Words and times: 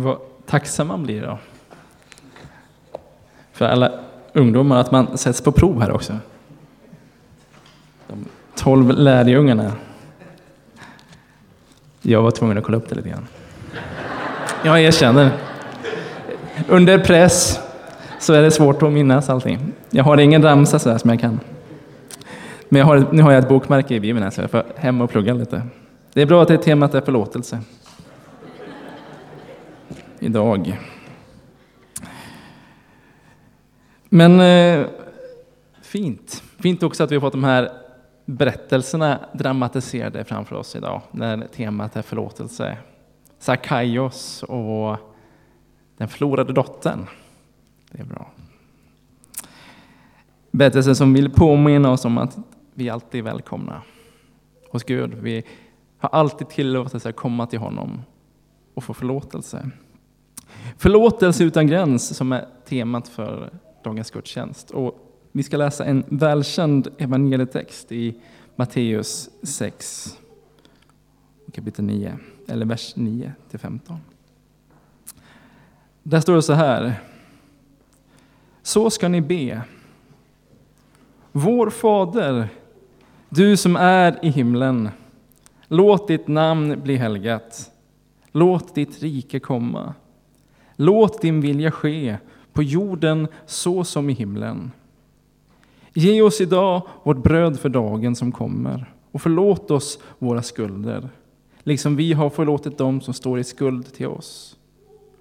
Vad 0.00 0.18
tacksam 0.46 0.88
man 0.88 1.02
blir 1.02 1.22
då. 1.22 1.38
För 3.52 3.68
alla 3.68 3.92
ungdomar, 4.32 4.80
att 4.80 4.90
man 4.90 5.18
sätts 5.18 5.40
på 5.40 5.52
prov 5.52 5.80
här 5.80 5.90
också. 5.90 6.18
De 8.08 8.24
tolv 8.54 8.90
lärjungarna. 8.90 9.72
Jag 12.02 12.22
var 12.22 12.30
tvungen 12.30 12.58
att 12.58 12.64
kolla 12.64 12.76
upp 12.78 12.88
det 12.88 12.94
lite 12.94 13.08
grann. 13.08 13.26
Jag 14.64 14.80
erkänner. 14.80 15.30
Under 16.68 16.98
press 16.98 17.60
så 18.18 18.32
är 18.32 18.42
det 18.42 18.50
svårt 18.50 18.82
att 18.82 18.92
minnas 18.92 19.30
allting. 19.30 19.72
Jag 19.90 20.04
har 20.04 20.18
ingen 20.18 20.42
ramsa 20.42 20.78
så 20.78 20.98
som 20.98 21.10
jag 21.10 21.20
kan. 21.20 21.40
Men 22.68 22.78
jag 22.78 22.86
har, 22.86 23.06
nu 23.12 23.22
har 23.22 23.32
jag 23.32 23.42
ett 23.42 23.48
bokmärke 23.48 23.94
i 23.94 24.00
Bibeln 24.00 24.22
här 24.22 24.30
så 24.30 24.40
jag 24.40 24.50
får 24.50 24.64
hem 24.76 25.00
och 25.00 25.10
plugga 25.10 25.34
lite. 25.34 25.62
Det 26.12 26.22
är 26.22 26.26
bra 26.26 26.42
att 26.42 26.48
det 26.48 26.58
temat 26.58 26.94
är 26.94 27.00
förlåtelse. 27.00 27.58
Idag. 30.22 30.78
Men 34.08 34.40
eh, 34.40 34.86
fint. 35.82 36.42
Fint 36.58 36.82
också 36.82 37.04
att 37.04 37.10
vi 37.10 37.16
har 37.16 37.20
fått 37.20 37.32
de 37.32 37.44
här 37.44 37.70
berättelserna 38.24 39.20
dramatiserade 39.32 40.24
framför 40.24 40.56
oss 40.56 40.76
idag, 40.76 41.02
när 41.10 41.46
temat 41.46 41.96
är 41.96 42.02
förlåtelse. 42.02 42.78
Sakaios 43.38 44.42
och 44.42 44.96
den 45.96 46.08
förlorade 46.08 46.52
dottern. 46.52 47.06
Det 47.90 48.00
är 48.00 48.04
bra. 48.04 48.30
Berättelsen 50.50 50.96
som 50.96 51.14
vill 51.14 51.30
påminna 51.30 51.90
oss 51.90 52.04
om 52.04 52.18
att 52.18 52.38
vi 52.74 52.90
alltid 52.90 53.18
är 53.18 53.22
välkomna 53.22 53.82
hos 54.70 54.84
Gud. 54.84 55.14
Vi 55.14 55.44
har 55.98 56.08
alltid 56.08 56.48
tillåtelse 56.48 57.08
att 57.08 57.16
komma 57.16 57.46
till 57.46 57.58
honom 57.58 58.02
och 58.74 58.84
få 58.84 58.94
förlåtelse. 58.94 59.70
Förlåtelse 60.80 61.44
utan 61.44 61.66
gräns 61.66 62.16
som 62.16 62.32
är 62.32 62.46
temat 62.64 63.08
för 63.08 63.50
dagens 63.84 64.10
gudstjänst. 64.10 64.70
Och 64.70 65.18
vi 65.32 65.42
ska 65.42 65.56
läsa 65.56 65.84
en 65.84 66.04
välkänd 66.08 66.88
evangelietext 66.98 67.92
i 67.92 68.14
Matteus 68.56 69.30
6, 69.42 70.18
kapitel 71.52 71.84
9, 71.84 72.18
eller 72.48 72.66
vers 72.66 72.96
9 72.96 73.32
till 73.50 73.58
15. 73.58 73.96
Där 76.02 76.20
står 76.20 76.34
det 76.34 76.42
så 76.42 76.52
här. 76.52 76.94
Så 78.62 78.90
ska 78.90 79.08
ni 79.08 79.20
be. 79.20 79.62
Vår 81.32 81.70
Fader, 81.70 82.48
du 83.28 83.56
som 83.56 83.76
är 83.76 84.24
i 84.24 84.28
himlen. 84.28 84.88
Låt 85.68 86.08
ditt 86.08 86.28
namn 86.28 86.80
bli 86.82 86.96
helgat. 86.96 87.70
Låt 88.32 88.74
ditt 88.74 89.02
rike 89.02 89.40
komma. 89.40 89.94
Låt 90.82 91.20
din 91.22 91.40
vilja 91.40 91.70
ske 91.70 92.16
på 92.52 92.62
jorden 92.62 93.28
så 93.46 93.84
som 93.84 94.10
i 94.10 94.12
himlen. 94.12 94.70
Ge 95.94 96.22
oss 96.22 96.40
idag 96.40 96.82
vårt 97.02 97.22
bröd 97.22 97.60
för 97.60 97.68
dagen 97.68 98.16
som 98.16 98.32
kommer 98.32 98.94
och 99.12 99.22
förlåt 99.22 99.70
oss 99.70 99.98
våra 100.18 100.42
skulder, 100.42 101.08
liksom 101.58 101.96
vi 101.96 102.12
har 102.12 102.30
förlåtit 102.30 102.78
dem 102.78 103.00
som 103.00 103.14
står 103.14 103.38
i 103.38 103.44
skuld 103.44 103.92
till 103.92 104.06
oss. 104.06 104.56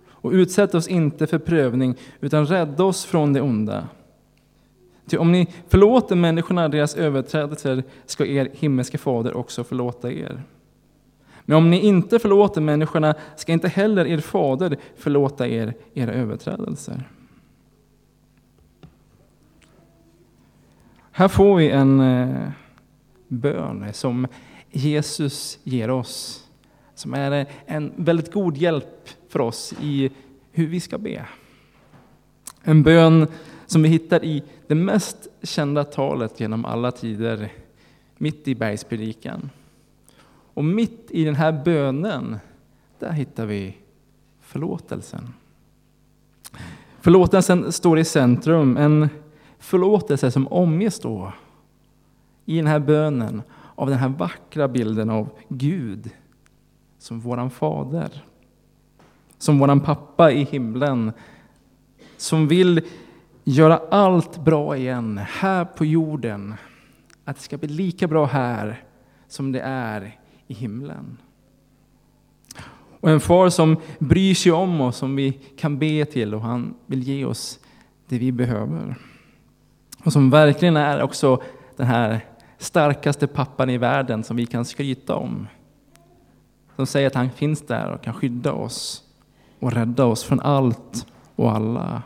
Och 0.07 0.31
utsätt 0.31 0.75
oss 0.75 0.88
inte 0.88 1.27
för 1.27 1.39
prövning, 1.39 1.95
utan 2.19 2.45
rädda 2.45 2.83
oss 2.83 3.05
från 3.05 3.33
det 3.33 3.41
onda. 3.41 3.88
Ty 5.09 5.17
om 5.17 5.31
ni 5.31 5.47
förlåter 5.67 6.16
människorna 6.16 6.69
deras 6.69 6.95
överträdelser 6.95 7.83
ska 8.05 8.25
er 8.25 8.49
himmelske 8.53 8.97
fader 8.97 9.38
också 9.38 9.63
förlåta 9.63 10.11
er. 10.11 10.44
Men 11.50 11.58
om 11.58 11.69
ni 11.69 11.80
inte 11.80 12.19
förlåter 12.19 12.61
människorna 12.61 13.16
ska 13.36 13.52
inte 13.52 13.67
heller 13.67 14.08
er 14.08 14.17
fader 14.17 14.78
förlåta 14.95 15.47
er 15.47 15.73
era 15.94 16.14
överträdelser. 16.14 17.09
Här 21.11 21.28
får 21.28 21.56
vi 21.56 21.69
en 21.69 22.00
eh, 22.00 22.50
bön 23.28 23.94
som 23.94 24.28
Jesus 24.72 25.59
ger 25.63 25.90
oss, 25.90 26.47
som 26.96 27.13
är 27.13 27.31
eh, 27.31 27.47
en 27.66 27.94
väldigt 27.96 28.34
god 28.34 28.57
hjälp 28.57 29.09
för 29.29 29.41
oss 29.41 29.73
i 29.81 30.09
hur 30.52 30.68
vi 30.68 30.79
ska 30.79 30.97
be. 30.97 31.25
En 32.63 32.84
bön 32.84 33.28
som 33.66 33.84
vi 33.84 33.90
hittar 33.90 34.25
i 34.25 34.44
det 34.68 34.75
mest 34.75 35.28
kända 35.44 35.84
talet 35.84 36.40
genom 36.40 36.66
alla 36.66 36.91
tider, 36.91 37.52
mitt 38.18 38.47
i 38.47 38.56
bergspredikan. 38.56 39.50
Och 40.59 40.66
mitt 40.66 41.12
i 41.12 41.24
den 41.24 41.36
här 41.36 41.52
bönen, 41.52 42.40
där 43.00 43.12
hittar 43.12 43.46
vi 43.46 43.78
förlåtelsen. 44.42 45.34
Förlåtelsen 47.02 47.72
står 47.72 48.00
i 48.00 48.06
centrum, 48.06 48.78
en 48.78 49.09
förlåtelse 49.59 50.31
som 50.31 50.47
omges 50.47 51.00
då 51.00 51.34
i 52.46 52.58
den 52.58 52.68
här 52.68 52.80
bönen 52.80 53.42
av 53.75 53.90
den 53.90 53.97
här 53.97 54.09
vackra 54.09 54.68
bilden 54.68 55.09
av 55.09 55.30
Gud 55.47 56.09
som 56.97 57.20
våran 57.20 57.50
fader. 57.50 58.24
Som 59.38 59.59
våran 59.59 59.81
pappa 59.81 60.31
i 60.31 60.44
himlen. 60.44 61.12
Som 62.18 62.47
vill 62.47 62.81
göra 63.44 63.78
allt 63.91 64.38
bra 64.38 64.78
igen 64.78 65.18
här 65.18 65.66
på 65.66 65.86
jorden. 65.86 66.56
Att 67.26 67.36
det 67.36 67.41
ska 67.41 67.58
bli 67.58 67.70
lika 67.70 68.08
bra 68.08 68.26
här 68.26 68.84
som 69.28 69.52
det 69.52 69.62
är 69.62 70.19
i 70.49 70.53
himlen. 70.53 71.17
Och 72.99 73.09
en 73.09 73.19
far 73.19 73.49
som 73.49 73.77
bryr 73.99 74.33
sig 74.33 74.51
om 74.51 74.81
oss, 74.81 74.97
som 74.97 75.15
vi 75.15 75.31
kan 75.57 75.79
be 75.79 76.05
till 76.05 76.35
och 76.35 76.41
han 76.41 76.73
vill 76.85 77.03
ge 77.03 77.25
oss 77.25 77.59
det 78.07 78.17
vi 78.17 78.31
behöver. 78.31 78.95
Och 80.03 80.13
som 80.13 80.29
verkligen 80.29 80.77
är 80.77 81.01
också 81.01 81.41
den 81.75 81.87
här 81.87 82.25
starkaste 82.57 83.27
pappan 83.27 83.69
i 83.69 83.77
världen 83.77 84.23
som 84.23 84.37
vi 84.37 84.45
kan 84.45 84.65
skryta 84.65 85.15
om. 85.15 85.47
Som 86.75 86.87
säger 86.87 87.07
att 87.07 87.16
han 87.16 87.31
finns 87.31 87.61
där 87.61 87.91
och 87.91 88.01
kan 88.01 88.13
skydda 88.13 88.53
oss 88.53 89.03
och 89.59 89.71
rädda 89.73 90.05
oss 90.05 90.23
från 90.23 90.39
allt 90.39 91.07
och 91.35 91.51
alla. 91.51 92.03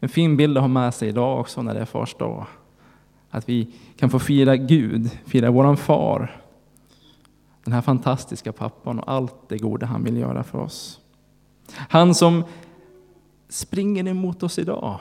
En 0.00 0.08
fin 0.08 0.36
bild 0.36 0.56
att 0.56 0.62
ha 0.62 0.68
med 0.68 0.94
sig 0.94 1.08
idag 1.08 1.40
också 1.40 1.62
när 1.62 1.74
det 1.74 1.80
är 1.80 1.84
fars 1.84 2.14
dag. 2.14 2.46
Att 3.30 3.48
vi 3.48 3.74
kan 3.96 4.10
få 4.10 4.18
fira 4.18 4.56
Gud, 4.56 5.10
fira 5.26 5.50
våran 5.50 5.76
far. 5.76 6.45
Den 7.66 7.72
här 7.72 7.82
fantastiska 7.82 8.52
pappan 8.52 8.98
och 8.98 9.12
allt 9.12 9.48
det 9.48 9.58
goda 9.58 9.86
han 9.86 10.04
vill 10.04 10.16
göra 10.16 10.44
för 10.44 10.58
oss. 10.58 11.00
Han 11.72 12.14
som 12.14 12.44
springer 13.48 14.08
emot 14.08 14.42
oss 14.42 14.58
idag. 14.58 15.00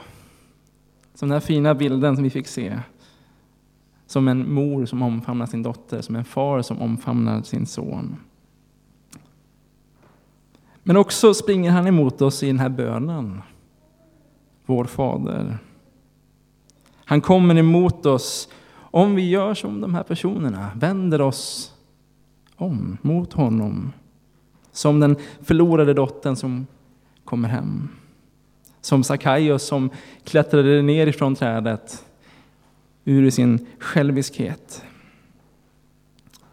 Som 1.13 1.29
den 1.29 1.35
här 1.35 1.39
fina 1.39 1.75
bilden 1.75 2.15
som 2.15 2.23
vi 2.23 2.29
fick 2.29 2.47
se. 2.47 2.79
Som 4.07 4.27
en 4.27 4.53
mor 4.53 4.85
som 4.85 5.01
omfamnar 5.01 5.45
sin 5.45 5.63
dotter, 5.63 6.01
som 6.01 6.15
en 6.15 6.25
far 6.25 6.61
som 6.61 6.81
omfamnar 6.81 7.41
sin 7.41 7.65
son. 7.65 8.15
Men 10.83 10.97
också 10.97 11.33
springer 11.33 11.71
han 11.71 11.87
emot 11.87 12.21
oss 12.21 12.43
i 12.43 12.47
den 12.47 12.59
här 12.59 12.69
bönen. 12.69 13.41
Vår 14.65 14.85
Fader. 14.85 15.57
Han 17.05 17.21
kommer 17.21 17.57
emot 17.57 18.05
oss 18.05 18.49
om 18.77 19.15
vi 19.15 19.29
gör 19.29 19.53
som 19.53 19.81
de 19.81 19.95
här 19.95 20.03
personerna, 20.03 20.71
vänder 20.75 21.21
oss 21.21 21.71
om 22.57 22.97
mot 23.01 23.33
honom. 23.33 23.93
Som 24.71 24.99
den 24.99 25.15
förlorade 25.41 25.93
dottern 25.93 26.35
som 26.35 26.67
kommer 27.23 27.49
hem. 27.49 27.89
Som 28.81 29.03
Sakaios 29.03 29.63
som 29.63 29.89
klättrade 30.23 30.81
ner 30.81 31.07
ifrån 31.07 31.35
trädet 31.35 32.05
ur 33.03 33.29
sin 33.29 33.67
själviskhet. 33.79 34.83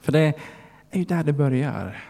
För 0.01 0.13
det 0.13 0.35
är 0.91 0.99
ju 0.99 1.05
där 1.05 1.25
det 1.25 1.33
börjar. 1.33 2.05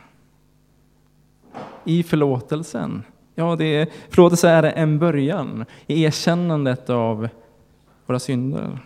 I 1.85 2.03
förlåtelsen. 2.03 3.03
Ja, 3.35 3.57
det 3.57 3.65
är, 3.65 3.89
förlåtelse 4.11 4.49
är 4.49 4.63
en 4.63 4.99
början 4.99 5.65
i 5.87 6.03
erkännandet 6.03 6.91
av 6.91 7.29
våra 8.07 8.19
synder. 8.19 8.79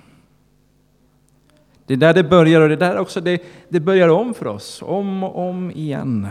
Det 1.86 1.92
är 1.92 1.98
där 1.98 2.14
det 2.14 2.24
börjar 2.24 2.60
och 2.60 2.68
det 2.68 2.74
är 2.74 2.78
där 2.78 2.98
också 2.98 3.20
det, 3.20 3.42
det 3.68 3.80
börjar 3.80 4.08
om 4.08 4.34
för 4.34 4.46
oss, 4.46 4.82
om 4.82 5.24
och 5.24 5.48
om 5.48 5.70
igen. 5.70 6.28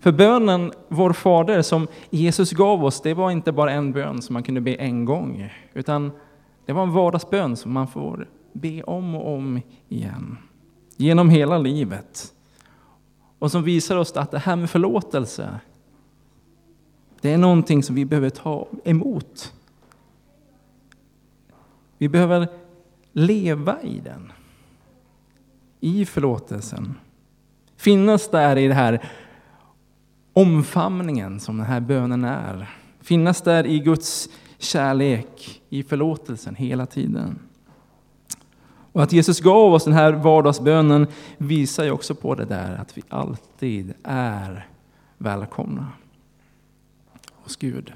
För 0.00 0.12
bönen 0.12 0.72
Vår 0.88 1.12
Fader 1.12 1.62
som 1.62 1.88
Jesus 2.10 2.52
gav 2.52 2.84
oss, 2.84 3.00
det 3.00 3.14
var 3.14 3.30
inte 3.30 3.52
bara 3.52 3.72
en 3.72 3.92
bön 3.92 4.22
som 4.22 4.32
man 4.32 4.42
kunde 4.42 4.60
be 4.60 4.74
en 4.74 5.04
gång, 5.04 5.52
utan 5.74 6.12
det 6.66 6.72
var 6.72 6.82
en 6.82 6.92
vardagsbön 6.92 7.56
som 7.56 7.72
man 7.72 7.88
får 7.88 8.28
be 8.52 8.82
om 8.82 9.14
och 9.14 9.34
om 9.34 9.60
igen. 9.88 10.38
Genom 10.96 11.30
hela 11.30 11.58
livet. 11.58 12.34
Och 13.38 13.50
som 13.50 13.62
visar 13.62 13.96
oss 13.96 14.16
att 14.16 14.30
det 14.30 14.38
här 14.38 14.56
med 14.56 14.70
förlåtelse, 14.70 15.60
det 17.20 17.32
är 17.32 17.38
någonting 17.38 17.82
som 17.82 17.94
vi 17.94 18.04
behöver 18.04 18.30
ta 18.30 18.66
emot. 18.84 19.54
Vi 21.98 22.08
behöver 22.08 22.48
leva 23.12 23.82
i 23.82 24.00
den. 24.00 24.32
I 25.80 26.06
förlåtelsen. 26.06 26.94
Finnas 27.76 28.30
där 28.30 28.58
i 28.58 28.68
den 28.68 28.76
här 28.76 29.10
omfamningen 30.32 31.40
som 31.40 31.56
den 31.56 31.66
här 31.66 31.80
bönen 31.80 32.24
är. 32.24 32.70
Finnas 33.00 33.42
där 33.42 33.66
i 33.66 33.78
Guds 33.78 34.28
kärlek, 34.58 35.62
i 35.68 35.82
förlåtelsen 35.82 36.54
hela 36.54 36.86
tiden. 36.86 37.38
Och 38.92 39.02
att 39.02 39.12
Jesus 39.12 39.40
gav 39.40 39.74
oss 39.74 39.84
den 39.84 39.92
här 39.92 40.12
vardagsbönen 40.12 41.06
visar 41.38 41.84
ju 41.84 41.90
också 41.90 42.14
på 42.14 42.34
det 42.34 42.44
där 42.44 42.74
att 42.74 42.98
vi 42.98 43.02
alltid 43.08 43.94
är 44.02 44.66
välkomna 45.18 45.86
hos 47.32 47.56
Gud. 47.56 47.92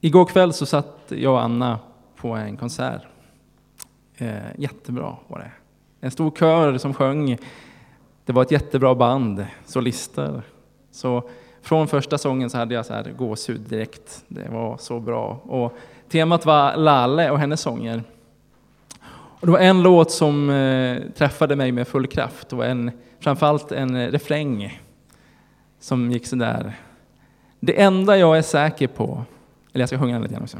Igår 0.00 0.24
kväll 0.24 0.52
så 0.52 0.66
satt 0.66 1.04
jag 1.08 1.32
och 1.32 1.42
Anna 1.42 1.78
på 2.20 2.28
en 2.28 2.56
konsert. 2.56 3.02
Eh, 4.16 4.36
jättebra 4.56 5.16
var 5.28 5.38
det. 5.38 5.50
En 6.00 6.10
stor 6.10 6.30
kör 6.30 6.78
som 6.78 6.94
sjöng. 6.94 7.38
Det 8.24 8.32
var 8.32 8.42
ett 8.42 8.50
jättebra 8.50 8.94
band, 8.94 9.46
solister. 9.64 10.42
Så 10.90 11.30
från 11.62 11.88
första 11.88 12.18
sången 12.18 12.50
så 12.50 12.58
hade 12.58 12.74
jag 12.74 12.86
så 12.86 12.94
här 12.94 13.12
gåshud 13.18 13.60
direkt. 13.60 14.24
Det 14.28 14.48
var 14.48 14.76
så 14.76 15.00
bra. 15.00 15.40
Och 15.44 15.76
temat 16.08 16.46
var 16.46 16.76
Lalle 16.76 17.30
och 17.30 17.38
hennes 17.38 17.60
sånger. 17.60 18.02
Och 19.40 19.46
det 19.46 19.52
var 19.52 19.58
en 19.58 19.82
låt 19.82 20.10
som 20.10 20.50
eh, 20.50 21.02
träffade 21.16 21.56
mig 21.56 21.72
med 21.72 21.88
full 21.88 22.06
kraft. 22.06 22.52
och 22.52 22.66
en, 22.66 22.90
framförallt 23.20 23.72
en 23.72 23.96
eh, 23.96 24.10
refräng 24.10 24.80
som 25.80 26.12
gick 26.12 26.26
så 26.26 26.36
där. 26.36 26.72
Det 27.60 27.80
enda 27.80 28.18
jag 28.18 28.38
är 28.38 28.42
säker 28.42 28.86
på, 28.86 29.24
eller 29.72 29.82
jag 29.82 29.88
ska 29.88 29.98
sjunga 29.98 30.12
den 30.12 30.22
lite 30.22 30.34
grann 30.34 30.42
också. 30.42 30.58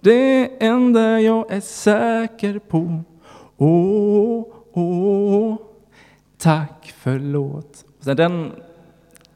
Det 0.00 0.50
enda 0.64 1.20
jag 1.20 1.52
är 1.52 1.60
säker 1.60 2.58
på, 2.58 3.02
åh, 3.56 4.44
åh, 4.72 5.56
tack 6.38 6.94
förlåt. 6.96 7.84
Så 8.00 8.14
den, 8.14 8.52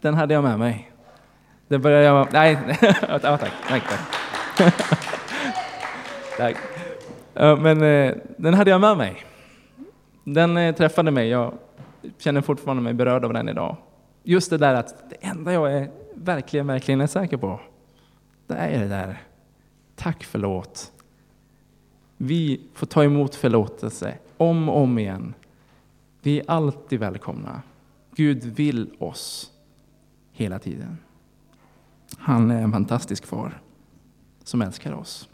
den 0.01 0.15
hade 0.15 0.35
jag 0.35 0.45
med 0.45 0.59
mig. 0.59 0.93
Det 1.69 1.79
började 1.79 2.05
jag... 2.05 2.33
Nej, 2.33 2.59
ja, 3.09 3.19
tack. 3.19 3.53
tack, 3.69 3.83
tack. 3.89 4.75
tack. 6.39 6.57
Men 7.35 7.83
eh, 7.83 8.15
den 8.37 8.55
hade 8.55 8.71
jag 8.71 8.81
med 8.81 8.97
mig. 8.97 9.25
Den 10.25 10.57
eh, 10.57 10.75
träffade 10.75 11.11
mig. 11.11 11.29
Jag 11.29 11.55
känner 12.19 12.41
fortfarande 12.41 12.83
mig 12.83 12.95
berörd 12.95 13.25
av 13.25 13.33
den 13.33 13.49
idag. 13.49 13.77
Just 14.23 14.51
det 14.51 14.59
där 14.59 14.75
att 14.75 15.11
det 15.11 15.17
enda 15.21 15.53
jag 15.53 15.73
är 15.73 15.91
verkligen, 16.15 16.67
verkligen 16.67 17.01
är 17.01 17.07
säker 17.07 17.37
på, 17.37 17.61
det 18.47 18.55
är 18.55 18.81
det 18.81 18.89
där. 18.89 19.19
Tack 19.95 20.25
förlåt. 20.25 20.93
Vi 22.17 22.61
får 22.75 22.87
ta 22.87 23.05
emot 23.05 23.35
förlåtelse 23.35 24.19
om 24.37 24.69
och 24.69 24.81
om 24.81 24.99
igen. 24.99 25.35
Vi 26.23 26.41
är 26.41 26.51
alltid 26.51 27.01
välkomna. 27.01 27.63
Gud 28.15 28.45
vill 28.45 28.91
oss 28.99 29.53
hela 30.33 30.59
tiden. 30.59 30.99
Han 32.19 32.51
är 32.51 32.63
en 32.63 32.73
fantastisk 32.73 33.27
far 33.27 33.61
som 34.45 34.63
älskar 34.63 34.93
oss. 34.93 35.29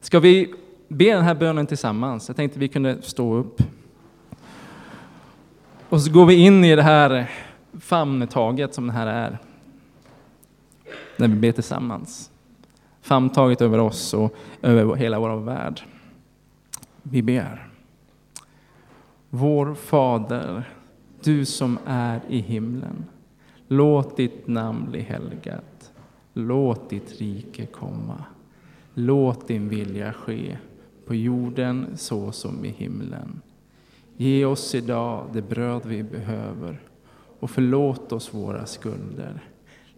Ska 0.00 0.20
vi 0.20 0.54
be 0.88 1.14
den 1.14 1.24
här 1.24 1.34
bönen 1.34 1.66
tillsammans? 1.66 2.28
Jag 2.28 2.36
tänkte 2.36 2.58
vi 2.58 2.68
kunde 2.68 3.02
stå 3.02 3.34
upp. 3.34 3.62
Och 5.88 6.00
så 6.00 6.12
går 6.12 6.26
vi 6.26 6.34
in 6.34 6.64
i 6.64 6.76
det 6.76 6.82
här 6.82 7.30
famntaget 7.80 8.74
som 8.74 8.86
det 8.86 8.92
här 8.92 9.06
är. 9.06 9.38
När 11.16 11.28
vi 11.28 11.34
ber 11.34 11.52
tillsammans. 11.52 12.30
Famntaget 13.08 13.60
över 13.60 13.78
oss 13.78 14.14
och 14.14 14.34
över 14.62 14.94
hela 14.94 15.18
vår 15.18 15.36
värld. 15.36 15.80
Vi 17.02 17.22
ber. 17.22 17.68
Vår 19.30 19.74
Fader, 19.74 20.68
du 21.22 21.44
som 21.44 21.78
är 21.86 22.20
i 22.28 22.38
himlen. 22.38 23.04
Låt 23.68 24.16
ditt 24.16 24.46
namn 24.46 24.90
bli 24.90 25.00
helgat. 25.00 25.92
Låt 26.32 26.90
ditt 26.90 27.20
rike 27.20 27.66
komma. 27.66 28.24
Låt 28.94 29.48
din 29.48 29.68
vilja 29.68 30.12
ske 30.12 30.58
på 31.06 31.14
jorden 31.14 31.86
så 31.96 32.32
som 32.32 32.64
i 32.64 32.68
himlen. 32.68 33.40
Ge 34.16 34.44
oss 34.44 34.74
idag 34.74 35.24
det 35.32 35.42
bröd 35.42 35.82
vi 35.84 36.02
behöver 36.02 36.80
och 37.40 37.50
förlåt 37.50 38.12
oss 38.12 38.34
våra 38.34 38.66
skulder, 38.66 39.44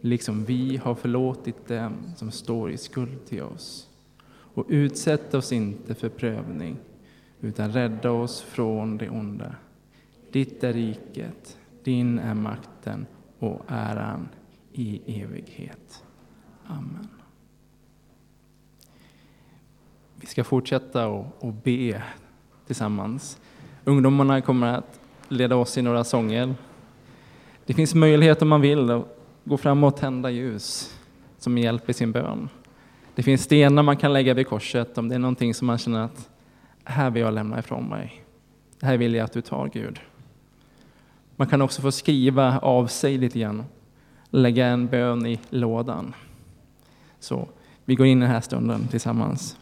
liksom 0.01 0.45
vi 0.45 0.77
har 0.77 0.95
förlåtit 0.95 1.69
dem 1.69 1.93
som 2.17 2.31
står 2.31 2.71
i 2.71 2.77
skuld 2.77 3.27
till 3.27 3.43
oss. 3.43 3.89
Och 4.55 4.67
utsätt 4.69 5.35
oss 5.35 5.53
inte 5.53 5.95
för 5.95 6.09
prövning, 6.09 6.77
utan 7.41 7.73
rädda 7.73 8.11
oss 8.11 8.41
från 8.41 8.97
det 8.97 9.11
onda. 9.11 9.55
Ditt 10.33 10.65
är 10.65 10.73
riket, 10.73 11.59
din 11.85 12.19
är 12.19 12.35
makten 12.35 13.07
och 13.39 13.63
äran 13.69 14.29
i 14.73 15.23
evighet. 15.23 16.05
Amen. 16.67 17.09
Vi 20.15 20.27
ska 20.27 20.45
fortsätta 20.45 21.09
och, 21.09 21.53
be 21.53 22.03
tillsammans. 22.67 23.41
Ungdomarna 23.85 24.41
kommer 24.41 24.67
att 24.67 25.01
leda 25.29 25.57
oss 25.57 25.79
i 25.79 25.83
några 25.83 26.05
sånger. 26.05 26.55
Det 27.67 27.75
finns 27.75 27.95
möjlighet 27.95 28.43
om 28.43 28.49
man 28.49 28.61
vill 28.61 29.03
gå 29.45 29.57
fram 29.57 29.85
och 29.85 29.97
tända 29.97 30.31
ljus 30.31 30.97
som 31.39 31.59
hjälp 31.59 31.91
i 31.91 31.93
sin 31.93 32.13
bön. 32.13 32.49
Det 33.15 33.23
finns 33.23 33.43
stenar 33.43 33.83
man 33.83 33.97
kan 33.97 34.13
lägga 34.13 34.35
vid 34.35 34.47
korset 34.47 34.99
om 34.99 35.09
det 35.09 35.15
är 35.15 35.19
någonting 35.19 35.55
som 35.55 35.67
man 35.67 35.79
känner 35.79 36.01
att 36.01 36.31
här 36.85 37.11
vill 37.11 37.23
jag 37.23 37.35
lämna 37.35 37.59
ifrån 37.59 37.89
mig. 37.89 38.25
Det 38.81 38.87
här 38.87 38.97
vill 38.97 39.15
jag 39.15 39.25
att 39.25 39.33
du 39.33 39.41
tar 39.41 39.69
Gud. 39.69 40.01
Man 41.37 41.49
kan 41.49 41.63
också 41.63 41.83
få 41.83 41.93
skriva 41.93 42.59
av 42.59 42.87
sig 42.87 43.19
lite 43.19 43.39
grann, 43.39 43.65
lägga 44.31 44.67
en 44.67 44.87
bön 44.87 45.27
i 45.27 45.41
lådan. 45.51 46.15
Så 47.21 47.49
vi 47.85 47.95
går 47.95 48.07
in 48.07 48.19
i 48.19 48.21
den 48.21 48.31
här 48.31 48.41
stunden 48.41 48.89
tillsammans. 48.89 49.57